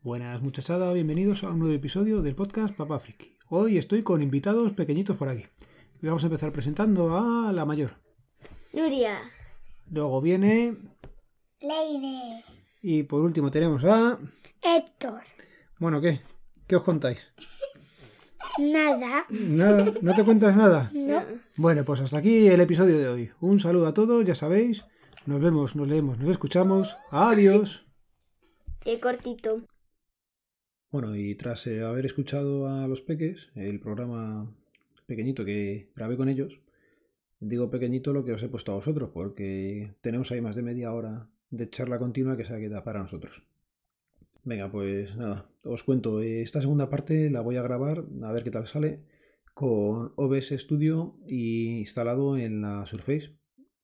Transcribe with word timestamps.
Buenas 0.00 0.40
muchachada, 0.42 0.92
bienvenidos 0.92 1.42
a 1.44 1.50
un 1.50 1.58
nuevo 1.58 1.74
episodio 1.74 2.22
del 2.22 2.34
podcast 2.34 2.74
Papá 2.76 2.98
Friki. 2.98 3.36
Hoy 3.48 3.78
estoy 3.78 4.02
con 4.02 4.22
invitados 4.22 4.72
pequeñitos 4.72 5.16
por 5.16 5.28
aquí. 5.28 5.44
Y 6.00 6.06
vamos 6.06 6.22
a 6.22 6.26
empezar 6.26 6.52
presentando 6.52 7.16
a 7.16 7.52
la 7.52 7.64
mayor. 7.64 7.90
Nuria. 8.72 9.18
Luego 9.90 10.20
viene 10.20 10.76
Leire. 11.60 12.44
y 12.82 13.02
por 13.02 13.22
último 13.22 13.50
tenemos 13.50 13.84
a... 13.84 14.18
Héctor. 14.62 15.22
Bueno, 15.78 16.00
¿qué? 16.00 16.20
¿Qué 16.66 16.76
os 16.76 16.82
contáis? 16.84 17.18
Nada. 18.58 19.26
Nada, 19.30 19.92
¿no 20.02 20.14
te 20.14 20.24
cuentas 20.24 20.56
nada? 20.56 20.90
No. 20.94 21.22
Bueno, 21.56 21.84
pues 21.84 22.00
hasta 22.00 22.18
aquí 22.18 22.46
el 22.48 22.60
episodio 22.60 22.98
de 22.98 23.08
hoy. 23.08 23.30
Un 23.40 23.58
saludo 23.60 23.86
a 23.86 23.94
todos, 23.94 24.24
ya 24.24 24.34
sabéis. 24.34 24.84
Nos 25.26 25.40
vemos, 25.40 25.74
nos 25.76 25.88
leemos, 25.88 26.18
nos 26.18 26.30
escuchamos. 26.30 26.96
Adiós. 27.10 27.84
Qué 28.80 29.00
cortito. 29.00 29.62
Bueno, 30.90 31.14
y 31.16 31.34
tras 31.34 31.66
eh, 31.66 31.82
haber 31.82 32.06
escuchado 32.06 32.68
a 32.68 32.86
los 32.88 33.02
peques, 33.02 33.50
el 33.54 33.78
programa 33.80 34.50
pequeñito 35.06 35.44
que 35.44 35.90
grabé 35.94 36.16
con 36.16 36.28
ellos, 36.28 36.60
digo 37.40 37.70
pequeñito 37.70 38.12
lo 38.12 38.24
que 38.24 38.32
os 38.32 38.42
he 38.42 38.48
puesto 38.48 38.72
a 38.72 38.76
vosotros, 38.76 39.10
porque 39.12 39.94
tenemos 40.00 40.30
ahí 40.32 40.40
más 40.40 40.56
de 40.56 40.62
media 40.62 40.92
hora 40.92 41.28
de 41.50 41.68
charla 41.68 41.98
continua 41.98 42.36
que 42.36 42.44
se 42.44 42.58
queda 42.58 42.84
para 42.84 43.00
nosotros. 43.02 43.42
Venga, 44.44 44.70
pues 44.70 45.14
nada, 45.16 45.50
os 45.64 45.82
cuento. 45.84 46.22
eh, 46.22 46.40
Esta 46.42 46.60
segunda 46.60 46.88
parte 46.88 47.28
la 47.30 47.42
voy 47.42 47.56
a 47.56 47.62
grabar, 47.62 48.04
a 48.22 48.32
ver 48.32 48.42
qué 48.44 48.50
tal 48.50 48.66
sale, 48.66 49.02
con 49.52 50.12
OBS 50.16 50.54
Studio 50.58 51.16
y 51.26 51.78
instalado 51.80 52.36
en 52.38 52.62
la 52.62 52.86
Surface. 52.86 53.34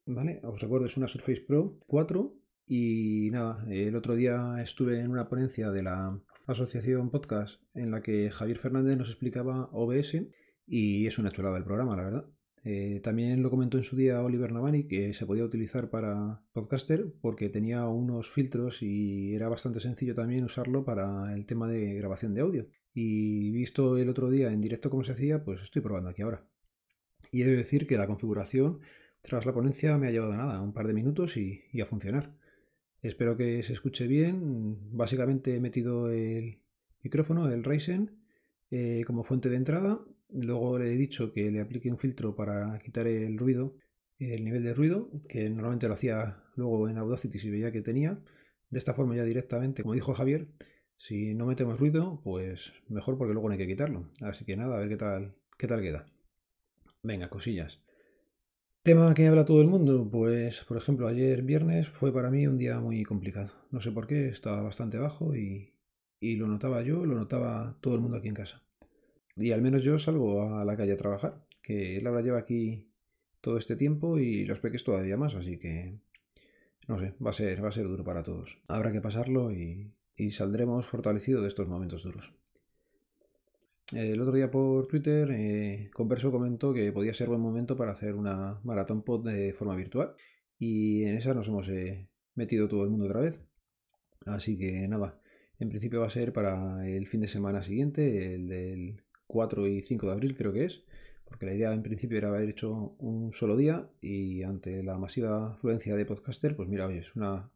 ¿Vale? 0.06 0.41
Os 0.44 0.61
recuerdo, 0.61 0.86
es 0.86 0.96
una 0.96 1.08
Surface 1.08 1.41
Pro 1.42 1.78
4 1.86 2.34
y 2.66 3.30
nada, 3.30 3.64
el 3.70 3.94
otro 3.96 4.14
día 4.14 4.56
estuve 4.62 5.00
en 5.00 5.11
una 5.11 5.28
ponencia 5.28 5.70
de 5.70 5.83
la 5.83 6.18
Asociación 6.47 7.11
Podcast 7.11 7.62
en 7.75 7.91
la 7.91 8.03
que 8.03 8.31
Javier 8.31 8.59
Fernández 8.59 8.98
nos 8.98 9.09
explicaba 9.09 9.70
OBS 9.73 10.27
y 10.67 11.06
es 11.06 11.19
una 11.19 11.31
chulada 11.31 11.56
el 11.56 11.64
programa, 11.64 11.97
la 11.97 12.05
verdad. 12.05 12.27
Eh, 12.64 13.01
también 13.03 13.42
lo 13.42 13.51
comentó 13.51 13.78
en 13.78 13.84
su 13.84 13.97
día 13.97 14.23
Oliver 14.23 14.53
Navani 14.53 14.86
que 14.86 15.12
se 15.14 15.27
podía 15.27 15.45
utilizar 15.45 15.91
para 15.91 16.42
podcaster 16.53 17.12
porque 17.20 17.48
tenía 17.48 17.86
unos 17.86 18.31
filtros 18.31 18.83
y 18.83 19.34
era 19.34 19.48
bastante 19.48 19.81
sencillo 19.81 20.14
también 20.14 20.45
usarlo 20.45 20.84
para 20.84 21.34
el 21.34 21.47
tema 21.47 21.69
de 21.69 21.95
grabación 21.95 22.34
de 22.34 22.42
audio. 22.42 22.67
Y 22.92 23.51
visto 23.51 23.97
el 23.97 24.08
otro 24.08 24.31
día 24.31 24.53
en 24.53 24.61
directo 24.61 24.91
cómo 24.91 25.03
se 25.03 25.12
hacía, 25.12 25.45
pues 25.45 25.62
estoy 25.62 25.81
probando 25.81 26.11
aquí 26.11 26.23
ahora. 26.23 26.47
Y 27.33 27.42
he 27.42 27.47
de 27.47 27.56
decir 27.56 27.86
que 27.86 27.97
la 27.97 28.06
configuración 28.06 28.81
tras 29.23 29.47
la 29.47 29.55
ponencia 29.55 29.97
me 29.97 30.08
ha 30.08 30.11
llevado 30.11 30.36
nada, 30.36 30.61
un 30.61 30.75
par 30.75 30.86
de 30.86 30.92
minutos 30.92 31.39
y, 31.39 31.64
y 31.73 31.81
a 31.81 31.86
funcionar. 31.86 32.34
Espero 33.05 33.36
que 33.36 33.62
se 33.62 33.74
escuche 33.74 34.06
bien. 34.06 34.78
Básicamente 34.97 35.55
he 35.55 35.60
metido 35.60 36.10
el 36.10 36.62
micrófono, 37.02 37.52
el 37.52 37.62
Ryzen, 37.62 38.19
eh, 38.70 39.05
como 39.06 39.24
fuente 39.24 39.50
de 39.50 39.56
entrada. 39.56 40.00
Luego 40.30 40.78
le 40.78 40.91
he 40.91 40.96
dicho 40.96 41.30
que 41.30 41.50
le 41.50 41.61
aplique 41.61 41.91
un 41.91 41.98
filtro 41.98 42.34
para 42.34 42.78
quitar 42.78 43.06
el 43.06 43.36
ruido, 43.36 43.77
el 44.19 44.42
nivel 44.42 44.62
de 44.62 44.72
ruido, 44.72 45.11
que 45.28 45.50
normalmente 45.50 45.86
lo 45.86 45.92
hacía 45.92 46.44
luego 46.56 46.88
en 46.88 46.96
Audacity 46.96 47.38
si 47.38 47.50
veía 47.50 47.70
que 47.70 47.83
tenía. 47.83 48.19
De 48.70 48.78
esta 48.78 48.94
forma 48.94 49.14
ya 49.14 49.24
directamente, 49.24 49.83
como 49.83 49.92
dijo 49.92 50.14
Javier, 50.14 50.48
si 50.96 51.34
no 51.34 51.44
metemos 51.44 51.78
ruido, 51.78 52.22
pues 52.24 52.72
mejor 52.89 53.18
porque 53.18 53.34
luego 53.34 53.48
no 53.48 53.52
hay 53.52 53.58
que 53.58 53.66
quitarlo. 53.66 54.08
Así 54.23 54.46
que 54.46 54.56
nada, 54.56 54.77
a 54.77 54.80
ver 54.80 54.89
qué 54.89 54.96
tal, 54.96 55.34
qué 55.58 55.67
tal 55.67 55.83
queda. 55.83 56.06
Venga, 57.02 57.29
cosillas. 57.29 57.83
Tema 58.84 59.14
que 59.14 59.27
habla 59.27 59.46
todo 59.46 59.62
el 59.62 59.67
mundo, 59.67 60.06
pues 60.12 60.62
por 60.64 60.77
ejemplo 60.77 61.08
ayer 61.08 61.40
viernes 61.40 61.89
fue 61.89 62.12
para 62.12 62.30
mí 62.30 62.46
un 62.46 62.58
día 62.58 62.78
muy 62.80 63.02
complicado. 63.02 63.50
No 63.70 63.80
sé 63.80 63.90
por 63.90 64.06
qué, 64.06 64.28
estaba 64.28 64.61
bastante 64.61 64.98
bajo 64.98 65.34
y, 65.34 65.72
y 66.20 66.36
lo 66.36 66.46
notaba 66.46 66.83
yo, 66.83 67.06
lo 67.06 67.14
notaba 67.14 67.78
todo 67.80 67.94
el 67.94 68.02
mundo 68.02 68.18
aquí 68.18 68.28
en 68.28 68.34
casa. 68.34 68.62
Y 69.36 69.52
al 69.52 69.62
menos 69.62 69.84
yo 69.84 69.98
salgo 69.98 70.58
a 70.58 70.67
la 70.67 70.77
calle 70.77 70.92
a 70.92 70.98
trabajar, 70.98 71.46
que 71.62 71.98
Laura 72.02 72.20
lleva 72.20 72.39
aquí 72.39 72.90
todo 73.40 73.56
este 73.56 73.74
tiempo 73.74 74.18
y 74.18 74.44
los 74.44 74.61
peques 74.61 74.84
todavía 74.84 75.17
más, 75.17 75.34
así 75.34 75.58
que 75.58 75.98
no 76.86 76.98
sé, 76.98 77.14
va 77.24 77.30
a 77.30 77.33
ser, 77.33 77.64
va 77.64 77.70
a 77.70 77.73
ser 77.73 77.89
duro 77.89 78.05
para 78.05 78.23
todos. 78.23 78.58
Habrá 78.68 78.92
que 78.92 79.00
pasarlo 79.00 79.50
y, 79.50 79.94
y 80.14 80.33
saldremos 80.33 80.84
fortalecidos 80.84 81.40
de 81.40 81.48
estos 81.48 81.68
momentos 81.68 82.02
duros. 82.02 82.34
El 83.92 84.20
otro 84.20 84.33
día 84.33 84.50
por 84.50 84.86
Twitter, 84.86 85.30
eh, 85.30 85.90
Converso 85.92 86.33
comentó 86.33 86.72
que 86.72 86.90
podía 86.90 87.12
ser 87.12 87.28
buen 87.28 87.40
momento 87.40 87.77
para 87.77 87.92
hacer 87.92 88.14
una 88.14 88.58
maratón 88.64 89.02
pod 89.02 89.27
de 89.27 89.52
forma 89.52 89.77
virtual. 89.77 90.14
Y 90.58 91.05
en 91.05 91.17
esa 91.17 91.34
nos 91.34 91.48
hemos 91.48 91.68
eh, 91.68 92.08
metido 92.34 92.67
todo 92.68 92.84
el 92.84 92.90
mundo 92.90 93.06
otra 93.06 93.20
vez. 93.20 93.40
Así 94.27 94.56
que 94.56 94.89
nada, 94.89 95.20
en 95.58 95.68
principio 95.68 96.00
va 96.00 96.06
a 96.06 96.11
ser 96.11 96.33
para 96.33 96.89
el 96.89 97.06
fin 97.06 97.20
de 97.20 97.28
semana 97.28 97.62
siguiente, 97.62 98.34
el 98.34 98.48
del 98.48 99.02
4 99.27 99.67
y 99.67 99.83
5 99.83 100.06
de 100.06 100.12
abril 100.12 100.36
creo 100.36 100.52
que 100.52 100.64
es. 100.64 100.84
Porque 101.27 101.46
la 101.46 101.55
idea 101.55 101.73
en 101.73 101.83
principio 101.83 102.18
era 102.18 102.28
haber 102.28 102.48
hecho 102.48 102.96
un 102.98 103.33
solo 103.34 103.56
día 103.56 103.90
y 104.00 104.42
ante 104.42 104.83
la 104.83 104.98
masiva 104.98 105.52
afluencia 105.52 105.94
de 105.96 106.06
podcaster, 106.06 106.56
pues 106.56 106.68
mira, 106.68 106.86
oye, 106.86 106.98
es 106.98 107.14
una 107.17 107.50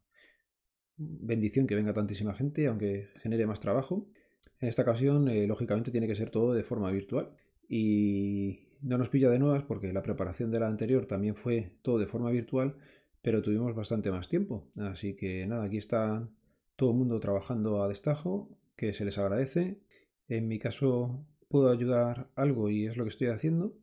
bendición 0.96 1.66
que 1.66 1.74
venga 1.74 1.92
tantísima 1.92 2.34
gente, 2.34 2.66
aunque 2.66 3.08
genere 3.22 3.46
más 3.46 3.60
trabajo. 3.60 4.08
En 4.60 4.68
esta 4.68 4.82
ocasión, 4.82 5.28
eh, 5.28 5.46
lógicamente, 5.46 5.90
tiene 5.90 6.08
que 6.08 6.16
ser 6.16 6.30
todo 6.30 6.52
de 6.52 6.64
forma 6.64 6.90
virtual. 6.90 7.30
Y 7.68 8.60
no 8.80 8.98
nos 8.98 9.08
pilla 9.08 9.30
de 9.30 9.38
nuevas 9.38 9.64
porque 9.64 9.92
la 9.92 10.02
preparación 10.02 10.50
de 10.50 10.60
la 10.60 10.68
anterior 10.68 11.06
también 11.06 11.36
fue 11.36 11.72
todo 11.82 11.98
de 11.98 12.06
forma 12.06 12.30
virtual, 12.30 12.76
pero 13.22 13.42
tuvimos 13.42 13.74
bastante 13.74 14.10
más 14.10 14.28
tiempo. 14.28 14.68
Así 14.76 15.14
que 15.14 15.46
nada, 15.46 15.64
aquí 15.64 15.78
está 15.78 16.28
todo 16.76 16.90
el 16.92 16.96
mundo 16.96 17.20
trabajando 17.20 17.82
a 17.82 17.88
destajo, 17.88 18.48
que 18.76 18.92
se 18.92 19.04
les 19.04 19.18
agradece. 19.18 19.80
En 20.28 20.48
mi 20.48 20.58
caso, 20.58 21.26
puedo 21.48 21.70
ayudar 21.70 22.30
algo 22.36 22.70
y 22.70 22.86
es 22.86 22.96
lo 22.96 23.04
que 23.04 23.10
estoy 23.10 23.28
haciendo. 23.28 23.76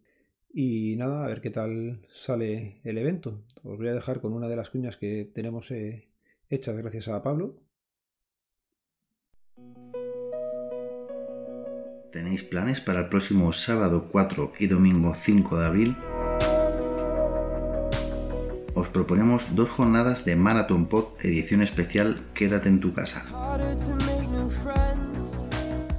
Y 0.53 0.95
nada, 0.95 1.25
a 1.25 1.27
ver 1.27 1.41
qué 1.41 1.49
tal 1.49 2.07
sale 2.13 2.79
el 2.83 2.97
evento. 2.97 3.43
Os 3.63 3.77
voy 3.77 3.89
a 3.89 3.93
dejar 3.93 4.21
con 4.21 4.33
una 4.33 4.47
de 4.47 4.55
las 4.55 4.69
cuñas 4.69 4.95
que 4.95 5.29
tenemos 5.33 5.69
eh, 5.71 6.07
hechas 6.49 6.77
gracias 6.77 7.09
a 7.09 7.21
Pablo. 7.21 7.64
¿Tenéis 12.15 12.43
planes 12.43 12.79
para 12.79 13.01
el 13.01 13.09
próximo 13.09 13.51
sábado 13.51 14.07
4 14.09 14.53
y 14.57 14.67
domingo 14.67 15.13
5 15.13 15.59
de 15.59 15.65
abril? 15.65 15.97
Os 18.73 18.87
proponemos 18.87 19.53
dos 19.53 19.69
jornadas 19.69 20.23
de 20.23 20.37
Marathon 20.37 20.85
Pod 20.85 21.07
edición 21.19 21.61
especial 21.61 22.21
Quédate 22.33 22.69
en 22.69 22.79
tu 22.79 22.93
casa. 22.93 23.25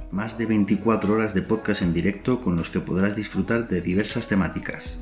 Más 0.09 0.39
de 0.39 0.47
24 0.47 1.13
horas 1.13 1.35
de 1.35 1.43
podcast 1.43 1.83
en 1.83 1.93
directo 1.93 2.41
con 2.41 2.55
los 2.55 2.71
que 2.71 2.79
podrás 2.79 3.15
disfrutar 3.15 3.67
de 3.67 3.81
diversas 3.81 4.27
temáticas. 4.27 4.97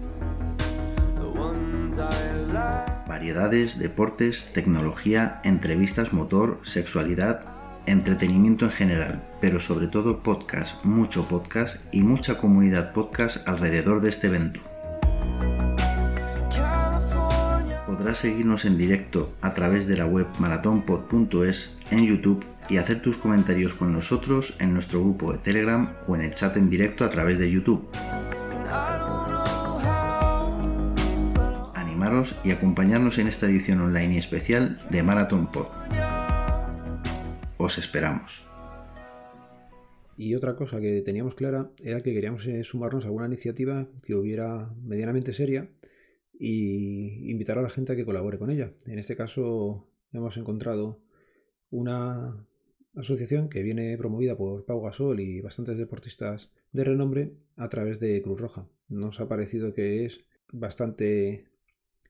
Variedades, 3.08 3.80
deportes, 3.80 4.52
tecnología, 4.52 5.40
entrevistas 5.46 6.12
motor, 6.12 6.60
sexualidad, 6.64 7.55
entretenimiento 7.88 8.66
en 8.66 8.72
general, 8.72 9.24
pero 9.42 9.60
sobre 9.60 9.88
todo 9.88 10.24
podcast, 10.24 10.84
mucho 10.84 11.28
podcast 11.28 11.78
y 11.92 12.02
mucha 12.04 12.38
comunidad 12.38 12.94
podcast 12.94 13.48
alrededor 13.48 14.02
de 14.02 14.10
este 14.10 14.28
evento. 14.28 14.62
Podrás 17.86 18.18
seguirnos 18.18 18.66
en 18.66 18.78
directo 18.78 19.34
a 19.42 19.54
través 19.54 19.88
de 19.88 19.98
la 19.98 20.06
web 20.06 20.28
maratonpod.es 20.40 21.78
en 21.92 22.06
YouTube 22.06 22.46
y 22.70 22.78
hacer 22.78 23.02
tus 23.02 23.18
comentarios 23.18 23.74
con 23.74 23.94
nosotros 23.94 24.56
en 24.60 24.74
nuestro 24.74 25.02
grupo 25.02 25.32
de 25.32 25.38
Telegram 25.38 25.94
o 26.08 26.16
en 26.16 26.22
el 26.22 26.34
chat 26.34 26.58
en 26.58 26.70
directo 26.70 27.06
a 27.06 27.10
través 27.10 27.38
de 27.38 27.52
YouTube. 27.52 27.88
Animaros 31.74 32.36
y 32.44 32.52
acompañarnos 32.52 33.18
en 33.18 33.28
esta 33.28 33.46
edición 33.46 33.82
online 33.82 34.16
y 34.16 34.18
especial 34.18 34.80
de 34.90 35.04
Marathon 35.04 35.48
Pod. 35.52 35.68
Os 37.66 37.80
esperamos. 37.80 38.46
Y 40.16 40.36
otra 40.36 40.56
cosa 40.56 40.80
que 40.80 41.02
teníamos 41.02 41.34
clara 41.34 41.72
era 41.84 42.04
que 42.04 42.14
queríamos 42.14 42.46
eh, 42.46 42.64
sumarnos 42.64 43.06
a 43.06 43.08
alguna 43.08 43.26
iniciativa 43.26 43.88
que 44.04 44.14
hubiera 44.14 44.72
medianamente 44.84 45.34
seria 45.34 45.68
y 46.32 47.32
invitar 47.32 47.58
a 47.58 47.64
la 47.64 47.72
gente 47.72 47.94
a 47.94 47.96
que 47.96 48.06
colabore 48.06 48.38
con 48.38 48.52
ella. 48.52 48.72
En 48.86 49.00
este 49.00 49.16
caso 49.16 49.90
hemos 50.14 50.38
encontrado 50.38 51.02
una 51.72 52.46
asociación 52.96 53.50
que 53.50 53.64
viene 53.64 53.98
promovida 53.98 54.38
por 54.38 54.64
Pau 54.66 54.84
Gasol 54.84 55.20
y 55.20 55.42
bastantes 55.42 55.80
deportistas 55.80 56.52
de 56.72 56.84
renombre 56.84 57.32
a 57.56 57.68
través 57.68 58.00
de 58.00 58.22
Cruz 58.22 58.40
Roja. 58.40 58.70
Nos 58.90 59.20
ha 59.20 59.28
parecido 59.28 59.74
que 59.74 60.06
es 60.06 60.24
bastante 60.52 61.48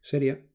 seria, 0.01 0.45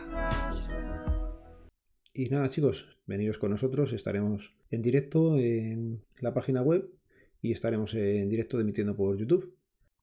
Y 2.18 2.30
nada 2.30 2.48
chicos, 2.48 2.88
veniros 3.08 3.38
con 3.38 3.52
nosotros, 3.52 3.92
estaremos 3.92 4.56
en 4.72 4.82
directo 4.82 5.38
en 5.38 6.02
la 6.22 6.34
página 6.34 6.62
web 6.62 6.90
y 7.42 7.52
estaremos 7.52 7.94
en 7.94 8.30
directo 8.30 8.58
emitiendo 8.58 8.96
por 8.96 9.18
YouTube. 9.18 9.58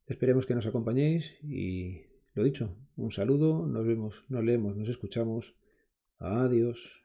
Esperemos 0.07 0.45
que 0.45 0.55
nos 0.55 0.67
acompañéis 0.67 1.33
y 1.43 2.03
lo 2.35 2.45
dicho, 2.45 2.77
un 2.97 3.13
saludo, 3.13 3.67
nos 3.67 3.87
vemos, 3.87 4.27
nos 4.29 4.45
leemos, 4.45 4.77
nos 4.77 4.91
escuchamos. 4.91 5.57
Adiós. 6.19 7.02